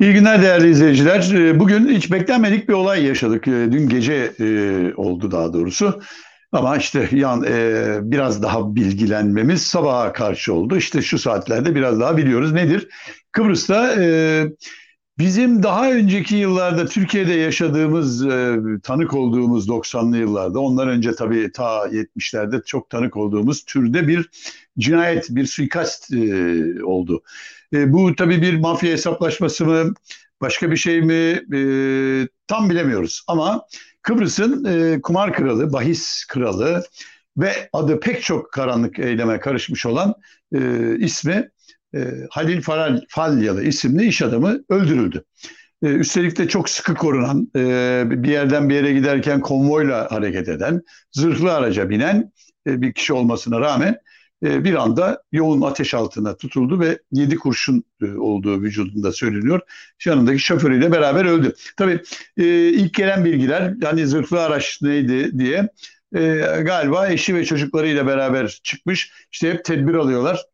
[0.00, 1.30] İyi günler değerli izleyiciler.
[1.34, 3.48] Ee, bugün hiç beklenmedik bir olay yaşadık.
[3.48, 4.44] Ee, dün gece e,
[4.96, 6.02] oldu daha doğrusu.
[6.52, 10.76] Ama işte yan e, biraz daha bilgilenmemiz sabaha karşı oldu.
[10.76, 12.52] İşte şu saatlerde biraz daha biliyoruz.
[12.52, 12.88] Nedir?
[13.32, 14.44] Kıbrıs'ta e,
[15.18, 18.26] bizim daha önceki yıllarda Türkiye'de yaşadığımız,
[18.82, 24.30] tanık olduğumuz 90'lı yıllarda, ondan önce tabii ta 70'lerde çok tanık olduğumuz türde bir
[24.78, 26.10] cinayet, bir suikast
[26.84, 27.22] oldu.
[27.74, 29.94] E, bu tabii bir mafya hesaplaşması mı,
[30.40, 31.60] başka bir şey mi e,
[32.46, 33.24] tam bilemiyoruz.
[33.28, 33.66] Ama
[34.02, 36.84] Kıbrıs'ın e, kumar kralı, bahis kralı
[37.36, 40.14] ve adı pek çok karanlık eyleme karışmış olan
[40.54, 40.58] e,
[40.98, 41.48] ismi
[41.94, 41.98] e,
[42.30, 45.24] Halil Faral, Falyalı isimli iş adamı öldürüldü.
[45.82, 50.82] E, üstelik de çok sıkı korunan, e, bir yerden bir yere giderken konvoyla hareket eden,
[51.12, 52.32] zırhlı araca binen
[52.66, 53.98] e, bir kişi olmasına rağmen
[54.42, 59.60] bir anda yoğun ateş altına tutuldu ve 7 kurşun e, olduğu vücudunda söyleniyor.
[60.04, 61.54] Yanındaki şoförüyle beraber öldü.
[61.76, 62.00] Tabii
[62.36, 65.68] e, ilk gelen bilgiler hani zırhlı araç neydi diye
[66.62, 69.12] galiba eşi ve çocuklarıyla beraber çıkmış.
[69.32, 70.44] İşte hep tedbir alıyorlar.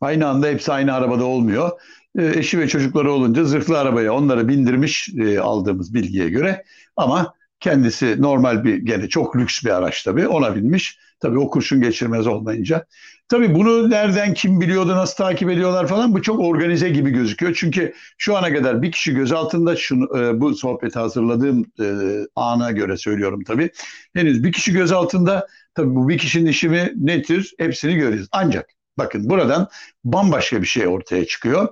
[0.00, 1.70] Aynı anda hepsi aynı arabada olmuyor.
[2.18, 6.64] eşi ve çocukları olunca zırhlı arabaya onları bindirmiş aldığımız bilgiye göre.
[6.96, 11.80] Ama kendisi normal bir gene çok lüks bir araç tabii ona binmiş Tabii o kurşun
[11.80, 12.86] geçirmez olmayınca.
[13.28, 17.54] Tabii bunu nereden kim biliyordu, nasıl takip ediyorlar falan bu çok organize gibi gözüküyor.
[17.56, 21.86] Çünkü şu ana kadar bir kişi gözaltında şunu, e, bu sohbeti hazırladığım e,
[22.36, 23.70] ana göre söylüyorum tabii.
[24.14, 28.28] Henüz bir kişi gözaltında tabii bu bir kişinin işi mi nedir hepsini göreceğiz.
[28.32, 28.66] Ancak
[28.98, 29.68] bakın buradan
[30.04, 31.68] bambaşka bir şey ortaya çıkıyor.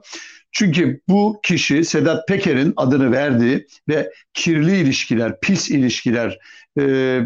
[0.53, 6.39] Çünkü bu kişi Sedat Peker'in adını verdiği ve kirli ilişkiler, pis ilişkiler,
[6.79, 7.21] e,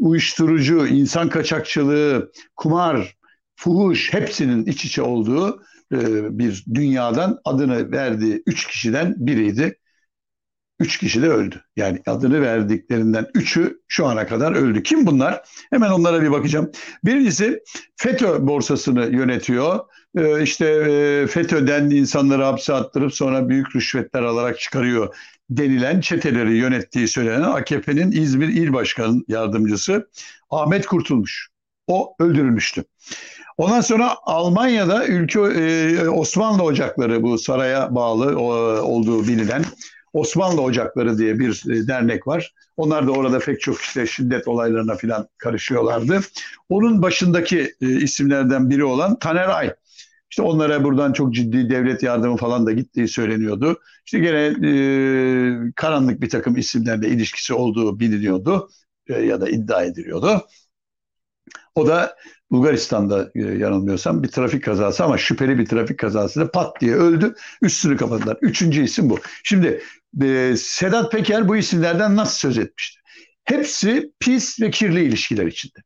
[0.00, 3.16] uyuşturucu, insan kaçakçılığı, kumar,
[3.56, 5.98] fuhuş hepsinin iç içe olduğu e,
[6.38, 9.78] bir dünyadan adını verdiği üç kişiden biriydi.
[10.80, 11.62] Üç kişi de öldü.
[11.76, 14.82] Yani adını verdiklerinden üçü şu ana kadar öldü.
[14.82, 15.42] Kim bunlar?
[15.70, 16.70] Hemen onlara bir bakacağım.
[17.04, 17.62] Birincisi
[17.96, 19.80] FETÖ borsasını yönetiyor.
[20.18, 25.14] Ee, işte e, FETÖ'den insanları hapse attırıp sonra büyük rüşvetler alarak çıkarıyor
[25.50, 30.08] denilen çeteleri yönettiği söylenen AKP'nin İzmir İl Başkanı Yardımcısı
[30.50, 31.48] Ahmet Kurtulmuş.
[31.86, 32.84] O öldürülmüştü.
[33.58, 38.38] Ondan sonra Almanya'da ülke e, Osmanlı Ocakları bu saraya bağlı
[38.82, 39.64] olduğu bilinen
[40.12, 42.54] Osmanlı Ocakları diye bir e, dernek var.
[42.76, 46.20] Onlar da orada pek çok işte şiddet olaylarına falan karışıyorlardı.
[46.68, 49.74] Onun başındaki isimlerden biri olan Taner Ay
[50.38, 53.80] işte onlara buradan çok ciddi devlet yardımı falan da gittiği söyleniyordu.
[54.06, 58.70] İşte gene e, karanlık bir takım isimlerle ilişkisi olduğu biliniyordu
[59.06, 60.46] e, ya da iddia ediliyordu.
[61.74, 62.16] O da
[62.50, 67.34] Bulgaristan'da e, yanılmıyorsam bir trafik kazası ama şüpheli bir trafik kazasında pat diye öldü.
[67.62, 68.36] Üstünü kapadılar.
[68.42, 69.18] Üçüncü isim bu.
[69.44, 69.82] Şimdi
[70.22, 73.00] e, Sedat Peker bu isimlerden nasıl söz etmişti?
[73.44, 75.78] Hepsi pis ve kirli ilişkiler içinde.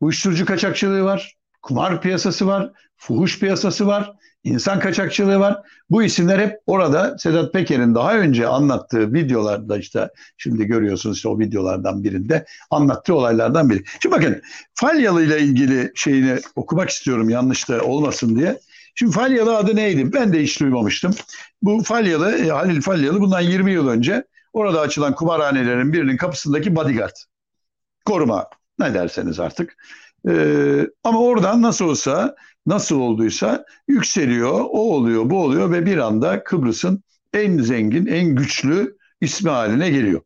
[0.00, 4.12] Uyuşturucu kaçakçılığı var, kumar piyasası var, fuhuş piyasası var,
[4.44, 5.62] insan kaçakçılığı var.
[5.90, 11.38] Bu isimler hep orada Sedat Peker'in daha önce anlattığı videolarda işte şimdi görüyorsunuz işte o
[11.38, 13.84] videolardan birinde anlattığı olaylardan biri.
[14.02, 14.42] Şimdi bakın
[14.74, 18.58] Falyalı ile ilgili şeyini okumak istiyorum yanlış da olmasın diye.
[18.94, 20.12] Şimdi Falyalı adı neydi?
[20.12, 21.14] Ben de hiç duymamıştım.
[21.62, 27.16] Bu Falyalı, e, Halil Falyalı bundan 20 yıl önce orada açılan kumarhanelerin birinin kapısındaki bodyguard.
[28.04, 28.46] Koruma
[28.78, 29.76] ne derseniz artık.
[30.28, 32.36] Ee, ama oradan nasıl olsa
[32.70, 37.02] nasıl olduysa yükseliyor, o oluyor, bu oluyor ve bir anda Kıbrıs'ın
[37.34, 40.20] en zengin, en güçlü ismi haline geliyor.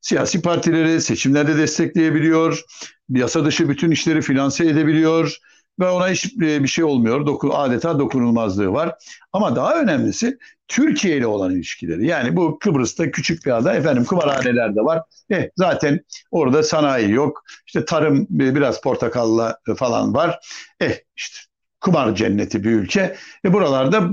[0.00, 2.62] Siyasi partileri seçimlerde destekleyebiliyor,
[3.08, 5.36] yasa dışı bütün işleri finanse edebiliyor
[5.80, 7.26] ve ona hiç e, şey olmuyor.
[7.26, 8.94] Doku, adeta dokunulmazlığı var.
[9.32, 12.06] Ama daha önemlisi Türkiye ile olan ilişkileri.
[12.06, 13.74] Yani bu Kıbrıs'ta küçük bir ada.
[13.74, 15.02] Efendim kumarhaneler de var.
[15.30, 17.44] Eh, zaten orada sanayi yok.
[17.66, 20.38] İşte tarım e, biraz portakalla falan var.
[20.80, 21.38] Eh işte
[21.80, 23.16] kumar cenneti bir ülke.
[23.44, 24.10] E buralarda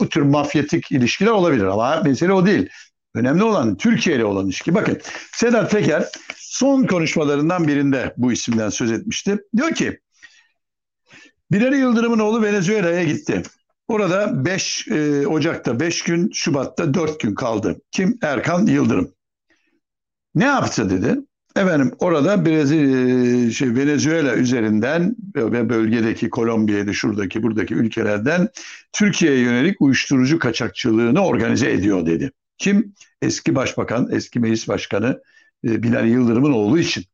[0.00, 2.68] bu tür mafyatik ilişkiler olabilir ama mesele o değil.
[3.14, 4.74] Önemli olan Türkiye ile olan ilişki.
[4.74, 5.00] Bakın
[5.32, 6.04] Sedat Peker
[6.36, 9.38] son konuşmalarından birinde bu isimden söz etmişti.
[9.56, 10.00] Diyor ki
[11.50, 13.42] Binali Yıldırım'ın oğlu Venezuela'ya gitti.
[13.88, 17.80] Orada 5 e, Ocak'ta 5 gün, Şubat'ta 4 gün kaldı.
[17.90, 18.18] Kim?
[18.22, 19.12] Erkan Yıldırım.
[20.34, 21.16] Ne yaptı dedi.
[21.56, 28.48] Efendim orada Brezilya, şey, Venezuela üzerinden ve bölgedeki Kolombiya'ydı, şuradaki, buradaki ülkelerden
[28.92, 32.30] Türkiye'ye yönelik uyuşturucu kaçakçılığını organize ediyor dedi.
[32.58, 32.94] Kim?
[33.22, 35.20] Eski başbakan, eski meclis başkanı
[35.64, 37.04] e, Binali Yıldırım'ın oğlu için.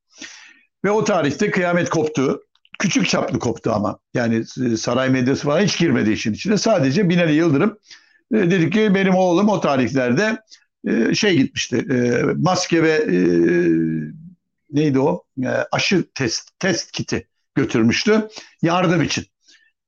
[0.85, 2.43] Ve o tarihte kıyamet koptu.
[2.79, 3.99] Küçük çaplı koptu ama.
[4.15, 6.59] Yani e, saray medyası falan hiç girmedi işin içine.
[6.59, 7.79] Sadece Binali Yıldırım
[8.35, 10.39] E, dedi ki benim oğlum o tarihlerde
[10.87, 11.87] e, şey gitmişti.
[11.91, 13.17] E, maske ve e,
[14.73, 15.23] neydi o?
[15.43, 18.29] E, aşı test test kiti götürmüştü
[18.63, 19.25] yardım için.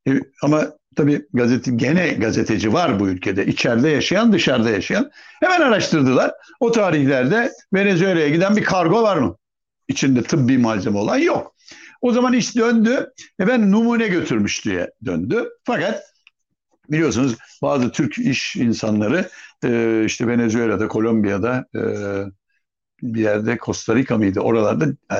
[0.08, 0.10] E,
[0.42, 3.46] ama tabii gazete gene gazeteci var bu ülkede.
[3.46, 5.10] İçeride yaşayan, dışarıda yaşayan.
[5.42, 6.32] Hemen araştırdılar.
[6.60, 9.36] O tarihlerde Venezuela'ya giden bir kargo var mı?
[9.88, 11.54] İçinde tıbbi malzeme olan yok.
[12.00, 13.12] O zaman iş döndü.
[13.40, 15.48] E ben numune götürmüş diye döndü.
[15.64, 16.02] Fakat
[16.90, 19.28] biliyorsunuz bazı Türk iş insanları
[19.64, 21.80] e, işte Venezuela'da, Kolombiya'da e,
[23.04, 24.40] bir yerde Costa Rica mıydı?
[24.40, 25.18] Oralarda e,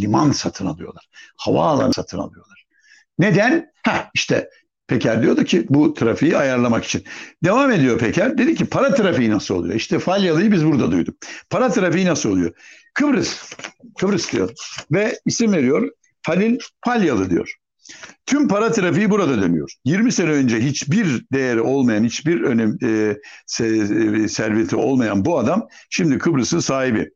[0.00, 1.08] liman satın alıyorlar.
[1.36, 2.66] Havaalanı satın alıyorlar.
[3.18, 3.72] Neden?
[3.82, 4.50] Ha işte
[4.86, 7.04] Peker diyordu ki bu trafiği ayarlamak için.
[7.44, 8.38] Devam ediyor Peker.
[8.38, 9.74] Dedi ki para trafiği nasıl oluyor?
[9.74, 11.16] İşte Falyalı'yı biz burada duyduk.
[11.50, 12.52] Para trafiği nasıl oluyor?
[12.94, 13.52] Kıbrıs.
[13.98, 14.50] Kıbrıs diyor.
[14.92, 15.90] Ve isim veriyor.
[16.26, 17.54] Halil Falyalı diyor.
[18.26, 19.70] Tüm para trafiği burada dönüyor.
[19.84, 23.16] 20 sene önce hiçbir değeri olmayan, hiçbir önem e,
[23.64, 27.10] e, serveti olmayan bu adam şimdi Kıbrıs'ın sahibi.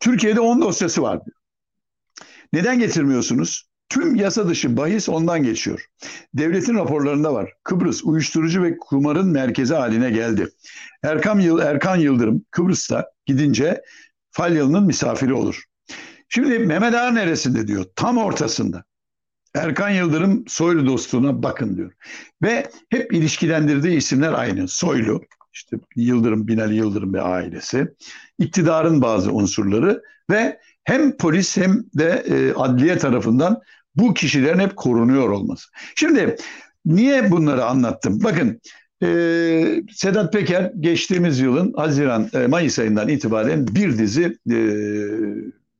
[0.00, 1.20] Türkiye'de 10 dosyası var.
[2.52, 3.70] Neden getirmiyorsunuz?
[3.88, 5.86] Tüm yasa dışı bahis ondan geçiyor.
[6.34, 7.52] Devletin raporlarında var.
[7.64, 10.48] Kıbrıs uyuşturucu ve kumarın merkezi haline geldi.
[11.02, 13.82] Erkan, Yıl, Erkan Yıldırım Kıbrıs'ta gidince
[14.30, 15.64] Falyalı'nın misafiri olur.
[16.28, 17.84] Şimdi Mehmet Ağa neresinde diyor?
[17.96, 18.84] Tam ortasında.
[19.54, 21.92] Erkan Yıldırım Soylu dostluğuna bakın diyor.
[22.42, 24.68] Ve hep ilişkilendirdiği isimler aynı.
[24.68, 27.88] Soylu, işte Yıldırım, Binali Yıldırım ve ailesi,
[28.38, 33.60] iktidarın bazı unsurları ve hem polis hem de e, adliye tarafından
[33.96, 35.68] bu kişilerin hep korunuyor olması.
[35.96, 36.36] Şimdi
[36.84, 38.20] niye bunları anlattım?
[38.24, 38.60] Bakın
[39.02, 44.56] e, Sedat Peker geçtiğimiz yılın Haziran, e, Mayıs ayından itibaren bir dizi e,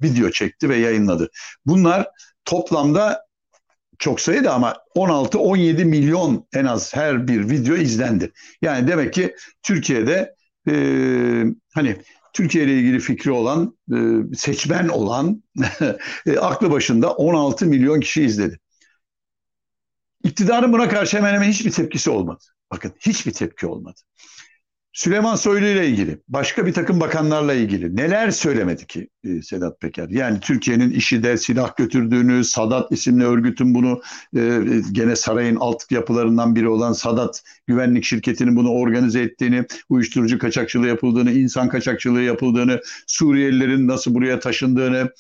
[0.02, 1.30] video çekti ve yayınladı.
[1.66, 2.08] Bunlar
[2.44, 3.29] toplamda
[4.00, 8.32] çok sayıda ama 16-17 milyon en az her bir video izlendi.
[8.62, 10.34] Yani demek ki Türkiye'de
[10.68, 10.74] e,
[11.74, 11.96] hani
[12.32, 13.96] Türkiye ile ilgili fikri olan, e,
[14.34, 15.42] seçmen olan,
[16.26, 18.58] e, aklı başında 16 milyon kişi izledi.
[20.24, 22.44] İktidarın buna karşı hemen hemen hiçbir tepkisi olmadı.
[22.70, 24.00] Bakın hiçbir tepki olmadı.
[24.92, 30.08] Süleyman Soylu ile ilgili, başka bir takım bakanlarla ilgili neler söylemedi ki e, Sedat Peker?
[30.08, 34.00] Yani Türkiye'nin işi de silah götürdüğünü, Sadat isimli örgütün bunu
[34.36, 34.60] e,
[34.92, 41.32] gene sarayın alt yapılarından biri olan Sadat güvenlik şirketinin bunu organize ettiğini, uyuşturucu kaçakçılığı yapıldığını,
[41.32, 45.10] insan kaçakçılığı yapıldığını, Suriyelilerin nasıl buraya taşındığını,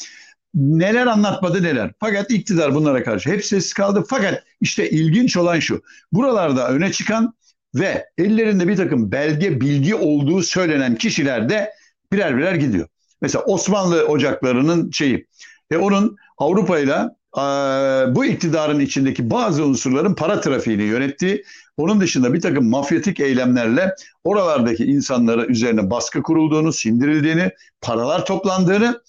[0.54, 1.92] neler anlatmadı neler.
[2.00, 4.04] Fakat iktidar bunlara karşı hep sessiz kaldı.
[4.08, 5.82] Fakat işte ilginç olan şu.
[6.12, 7.34] Buralarda öne çıkan
[7.74, 11.72] ve ellerinde bir takım belge bilgi olduğu söylenen kişiler de
[12.12, 12.88] birer birer gidiyor.
[13.22, 15.26] Mesela Osmanlı ocaklarının şeyi
[15.72, 16.96] ve onun Avrupa ile
[18.14, 21.44] bu iktidarın içindeki bazı unsurların para trafiğini yönettiği,
[21.76, 23.94] onun dışında bir takım mafyatik eylemlerle
[24.24, 27.50] oralardaki insanlara üzerine baskı kurulduğunu, sindirildiğini,
[27.80, 29.02] paralar toplandığını,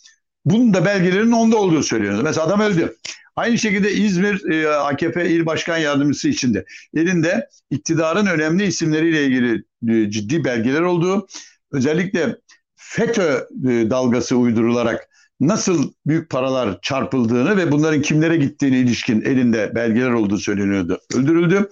[0.45, 2.21] bunun da belgelerinin onda olduğu söyleniyor.
[2.23, 2.95] Mesela adam öldü.
[3.35, 10.11] Aynı şekilde İzmir e, AKP İl Başkan Yardımcısı içinde elinde iktidarın önemli isimleriyle ilgili e,
[10.11, 11.27] ciddi belgeler olduğu,
[11.71, 12.37] özellikle
[12.75, 15.07] FETÖ e, dalgası uydurularak
[15.39, 20.99] nasıl büyük paralar çarpıldığını ve bunların kimlere gittiğine ilişkin elinde belgeler olduğu söyleniyordu.
[21.15, 21.69] Öldürüldü.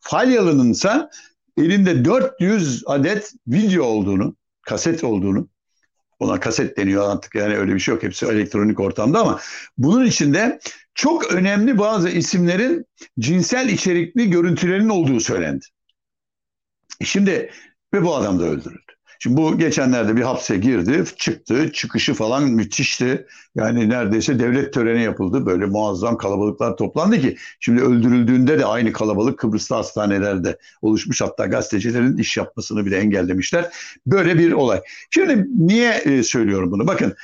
[0.00, 1.08] Falyalı'nın ise
[1.56, 5.48] elinde 400 adet video olduğunu, kaset olduğunu,
[6.22, 8.02] ona kaset deniyor artık yani öyle bir şey yok.
[8.02, 9.40] Hepsi elektronik ortamda ama
[9.78, 10.58] bunun içinde
[10.94, 12.86] çok önemli bazı isimlerin
[13.18, 15.64] cinsel içerikli görüntülerinin olduğu söylendi.
[17.04, 17.50] Şimdi
[17.94, 18.91] ve bu adam da öldürüldü.
[19.22, 23.26] Şimdi bu geçenlerde bir hapse girdi, çıktı, çıkışı falan müthişti.
[23.54, 25.46] Yani neredeyse devlet töreni yapıldı.
[25.46, 31.20] Böyle muazzam kalabalıklar toplandı ki şimdi öldürüldüğünde de aynı kalabalık Kıbrıs'ta hastanelerde oluşmuş.
[31.20, 33.72] Hatta gazetecilerin iş yapmasını bile engellemişler.
[34.06, 34.80] Böyle bir olay.
[35.10, 36.86] Şimdi niye e, söylüyorum bunu?
[36.86, 37.14] Bakın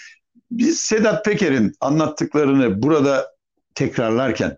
[0.50, 3.26] biz Sedat Peker'in anlattıklarını burada
[3.74, 4.56] tekrarlarken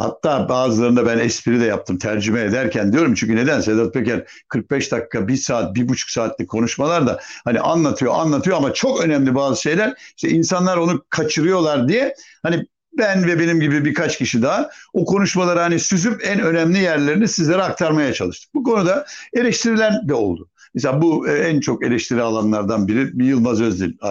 [0.00, 5.28] hatta bazılarında ben espri de yaptım tercüme ederken diyorum çünkü neden Sedat Peker 45 dakika,
[5.28, 10.28] 1 saat, 1,5 saatlik konuşmalar da hani anlatıyor anlatıyor ama çok önemli bazı şeyler işte
[10.28, 12.66] insanlar onu kaçırıyorlar diye hani
[12.98, 17.62] ben ve benim gibi birkaç kişi daha o konuşmaları hani süzüp en önemli yerlerini sizlere
[17.62, 18.54] aktarmaya çalıştık.
[18.54, 20.48] Bu konuda eleştiriler de oldu.
[20.74, 24.06] Mesela bu e, en çok eleştiri alanlardan biri bir Yılmaz Özdil e,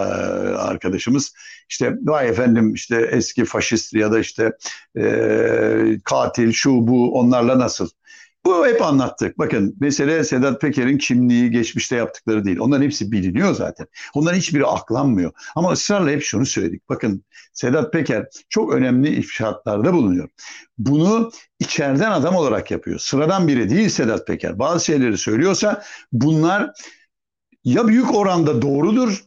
[0.56, 1.32] arkadaşımız.
[1.68, 4.52] İşte vay efendim işte eski faşist ya da işte
[4.98, 7.88] e, katil şu bu onlarla nasıl?
[8.44, 9.38] Bu hep anlattık.
[9.38, 12.58] Bakın mesele Sedat Peker'in kimliği, geçmişte yaptıkları değil.
[12.58, 13.86] Onların hepsi biliniyor zaten.
[14.14, 15.32] Onların hiçbiri aklanmıyor.
[15.56, 16.88] Ama ısrarla hep şunu söyledik.
[16.88, 20.28] Bakın Sedat Peker çok önemli ifşaatlarda bulunuyor.
[20.78, 22.98] Bunu içeriden adam olarak yapıyor.
[22.98, 24.58] Sıradan biri değil Sedat Peker.
[24.58, 25.82] Bazı şeyleri söylüyorsa
[26.12, 26.70] bunlar
[27.64, 29.24] ya büyük oranda doğrudur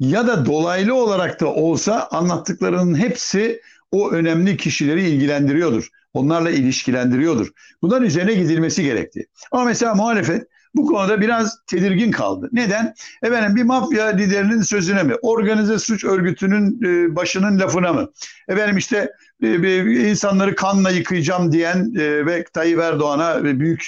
[0.00, 3.60] ya da dolaylı olarak da olsa anlattıklarının hepsi
[3.92, 5.88] o önemli kişileri ilgilendiriyordur.
[6.14, 7.48] Onlarla ilişkilendiriyordur.
[7.82, 9.26] Bunların üzerine gidilmesi gerekti.
[9.52, 12.48] Ama mesela muhalefet bu konuda biraz tedirgin kaldı.
[12.52, 12.94] Neden?
[13.22, 15.14] Efendim bir mafya liderinin sözüne mi?
[15.22, 18.10] Organize suç örgütünün e, başının lafına mı?
[18.48, 19.12] Efendim işte
[19.42, 23.82] e, insanları kanla yıkayacağım diyen e, ve Tayyip Erdoğan'a büyük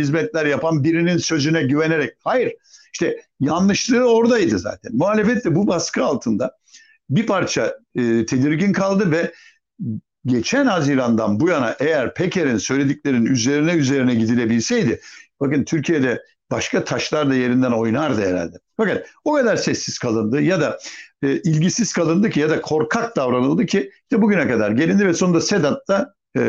[0.00, 2.14] hizmetler yapan birinin sözüne güvenerek.
[2.24, 2.52] Hayır.
[2.92, 4.92] İşte yanlışlığı oradaydı zaten.
[4.94, 6.56] Muhalefet de bu baskı altında
[7.10, 9.32] bir parça tedirgin kaldı ve
[10.26, 15.00] geçen Haziran'dan bu yana eğer Peker'in söylediklerinin üzerine üzerine gidilebilseydi
[15.40, 18.56] bakın Türkiye'de başka taşlar da yerinden oynardı herhalde.
[18.76, 20.78] Fakat o kadar sessiz kalındı ya da
[21.22, 25.40] e, ilgisiz kalındı ki ya da korkak davranıldı ki işte bugüne kadar gelindi ve sonunda
[25.40, 26.40] Sedat da e,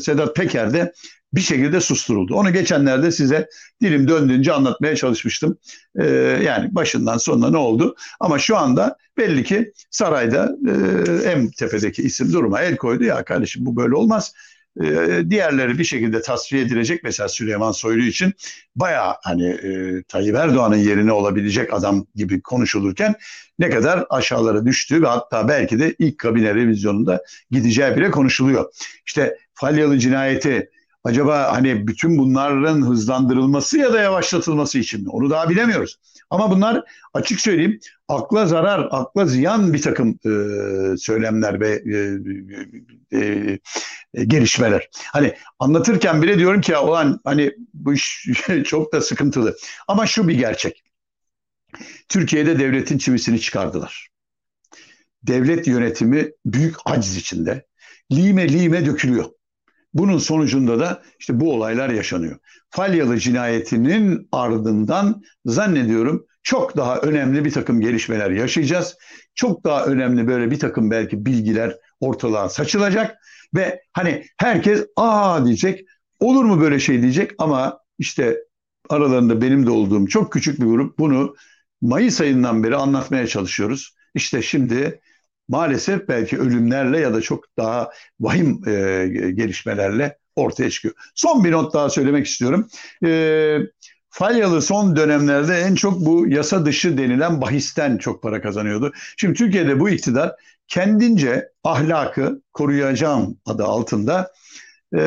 [0.00, 0.92] Sedat Peker de
[1.32, 2.34] bir şekilde susturuldu.
[2.34, 3.48] Onu geçenlerde size
[3.82, 5.58] dilim döndüğünce anlatmaya çalışmıştım.
[6.00, 6.06] Ee,
[6.44, 7.96] yani başından sonuna ne oldu?
[8.20, 13.04] Ama şu anda belli ki sarayda e, en tepedeki isim duruma el koydu.
[13.04, 14.32] Ya kardeşim bu böyle olmaz.
[14.82, 17.04] Ee, diğerleri bir şekilde tasfiye edilecek.
[17.04, 18.32] Mesela Süleyman Soylu için
[18.76, 23.14] bayağı hani e, Tayyip Erdoğan'ın yerine olabilecek adam gibi konuşulurken
[23.58, 28.72] ne kadar aşağılara düştüğü ve hatta belki de ilk kabine revizyonunda gideceği bile konuşuluyor.
[29.06, 30.70] İşte Falyalı cinayeti
[31.04, 35.10] acaba hani bütün bunların hızlandırılması ya da yavaşlatılması için mi?
[35.10, 35.96] Onu daha bilemiyoruz.
[36.30, 43.58] Ama bunlar açık söyleyeyim akla zarar, akla ziyan bir takım e, söylemler ve e, e,
[44.14, 44.88] e, gelişmeler.
[45.12, 48.28] Hani anlatırken bile diyorum ki olan hani bu iş
[48.64, 49.56] çok da sıkıntılı.
[49.88, 50.82] Ama şu bir gerçek.
[52.08, 54.08] Türkiye'de devletin çivisini çıkardılar.
[55.22, 57.66] Devlet yönetimi büyük aciz içinde.
[58.12, 59.24] Lime lime dökülüyor.
[59.94, 62.38] Bunun sonucunda da işte bu olaylar yaşanıyor.
[62.70, 68.96] Falyalı cinayetinin ardından zannediyorum çok daha önemli bir takım gelişmeler yaşayacağız.
[69.34, 73.16] Çok daha önemli böyle bir takım belki bilgiler ortalığa saçılacak
[73.54, 75.80] ve hani herkes aa diyecek
[76.20, 78.36] olur mu böyle şey diyecek ama işte
[78.88, 81.34] aralarında benim de olduğum çok küçük bir grup bunu
[81.80, 83.94] Mayıs ayından beri anlatmaya çalışıyoruz.
[84.14, 85.00] İşte şimdi
[85.50, 87.90] maalesef belki ölümlerle ya da çok daha
[88.20, 88.72] vahim e,
[89.32, 90.94] gelişmelerle ortaya çıkıyor.
[91.14, 92.68] Son bir not daha söylemek istiyorum.
[93.04, 93.58] E,
[94.10, 98.92] Falyalı son dönemlerde en çok bu yasa dışı denilen bahisten çok para kazanıyordu.
[99.16, 100.32] Şimdi Türkiye'de bu iktidar
[100.68, 104.32] kendince ahlakı koruyacağım adı altında
[104.96, 105.02] e,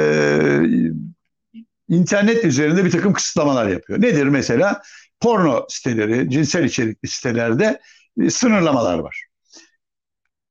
[1.89, 4.01] internet üzerinde bir takım kısıtlamalar yapıyor.
[4.01, 4.81] Nedir mesela?
[5.19, 7.79] Porno siteleri, cinsel içerikli sitelerde
[8.21, 9.32] e, sınırlamalar var.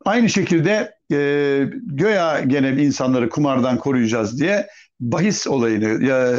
[0.04, 1.16] Aynı şekilde e,
[1.82, 4.66] göya gene insanları kumardan koruyacağız diye
[5.00, 6.32] bahis olayını ya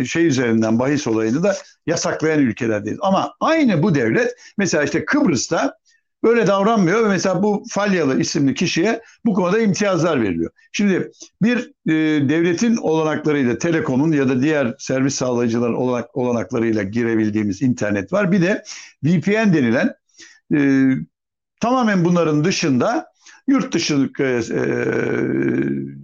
[0.00, 2.98] e, şey üzerinden bahis olayını da yasaklayan ülkelerdeyiz.
[3.02, 5.78] Ama aynı bu devlet mesela işte Kıbrıs'ta
[6.22, 10.50] böyle davranmıyor ve mesela bu Falyalı isimli kişiye bu konuda imtiyazlar veriliyor.
[10.72, 11.10] Şimdi
[11.42, 11.92] bir e,
[12.28, 18.32] devletin olanaklarıyla telekomun ya da diğer servis sağlayıcıların olanak, olanaklarıyla girebildiğimiz internet var.
[18.32, 18.64] Bir de
[19.04, 19.94] VPN denilen
[20.54, 20.90] e,
[21.64, 23.06] Tamamen bunların dışında
[23.46, 24.38] yurt dışı e, e,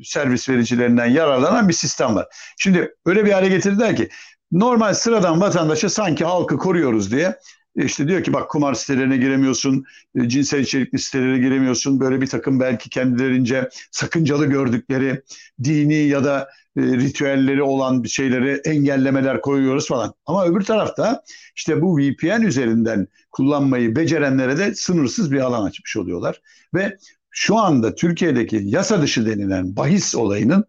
[0.05, 2.27] servis vericilerinden yararlanan bir sistem var.
[2.59, 4.09] Şimdi öyle bir hale getirdiler ki
[4.53, 7.37] normal sıradan vatandaşa sanki halkı koruyoruz diye
[7.77, 12.01] işte diyor ki bak kumar sitelerine giremiyorsun, e, cinsel içerikli sitelere giremiyorsun.
[12.01, 15.23] Böyle bir takım belki kendilerince sakıncalı gördükleri
[15.65, 16.49] dini ya da
[16.83, 20.15] ritüelleri olan şeyleri engellemeler koyuyoruz falan.
[20.27, 21.23] Ama öbür tarafta
[21.57, 26.41] işte bu VPN üzerinden kullanmayı becerenlere de sınırsız bir alan açmış oluyorlar.
[26.75, 26.97] Ve
[27.31, 30.65] şu anda Türkiye'deki yasa dışı denilen bahis olayının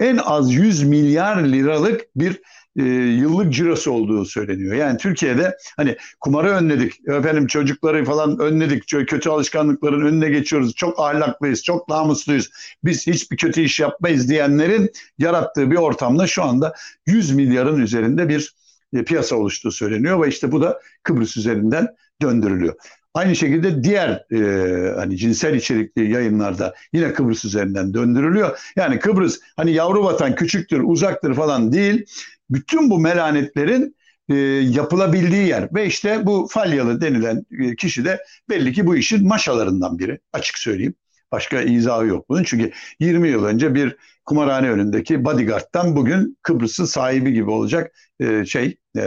[0.00, 2.40] en az 100 milyar liralık bir
[2.76, 4.74] e, yıllık cirosu olduğu söyleniyor.
[4.74, 11.62] Yani Türkiye'de hani kumarı önledik, efendim çocukları falan önledik, kötü alışkanlıkların önüne geçiyoruz, çok ahlaklıyız,
[11.62, 12.50] çok namusluyuz,
[12.84, 16.74] biz hiçbir kötü iş yapmayız diyenlerin yarattığı bir ortamda şu anda
[17.06, 18.54] 100 milyarın üzerinde bir
[18.94, 21.88] e, piyasa oluştuğu söyleniyor ve işte bu da Kıbrıs üzerinden
[22.22, 22.74] döndürülüyor.
[23.14, 28.58] Aynı şekilde diğer e, hani cinsel içerikli yayınlarda yine Kıbrıs üzerinden döndürülüyor.
[28.76, 32.06] Yani Kıbrıs hani yavru vatan küçüktür, uzaktır falan değil
[32.50, 33.96] bütün bu melanetlerin
[34.28, 34.34] e,
[34.70, 39.98] yapılabildiği yer ve işte bu Falyalı denilen e, kişi de belli ki bu işin maşalarından
[39.98, 40.94] biri açık söyleyeyim.
[41.32, 42.42] Başka izahı yok bunun.
[42.44, 48.76] Çünkü 20 yıl önce bir kumarhane önündeki bodyguard'tan bugün Kıbrıs'ın sahibi gibi olacak e, şey
[48.96, 49.00] e,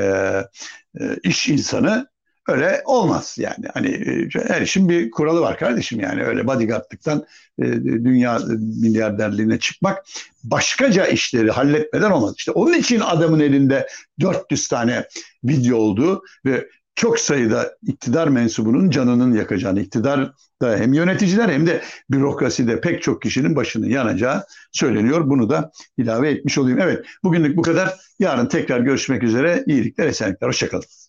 [1.00, 2.08] e, iş insanı
[2.50, 3.65] öyle olmaz yani.
[3.74, 7.25] Hani e, her işin bir kuralı var kardeşim yani öyle bodyguardlıktan
[7.60, 8.39] e, dünya
[8.82, 10.06] milyarderliğine çıkmak
[10.44, 12.34] başkaca işleri halletmeden olmaz.
[12.38, 13.88] İşte onun için adamın elinde
[14.22, 15.08] 400 tane
[15.44, 21.82] video olduğu ve çok sayıda iktidar mensubunun canının yakacağını, iktidar da hem yöneticiler hem de
[22.10, 25.29] bürokraside pek çok kişinin başının yanacağı söyleniyor.
[25.29, 26.79] Bunu da ilave etmiş olayım.
[26.82, 28.00] Evet, bugünlük bu kadar.
[28.20, 29.63] Yarın tekrar görüşmek üzere.
[29.68, 30.48] İyilikler, esenlikler.
[30.48, 31.09] Hoşçakalın.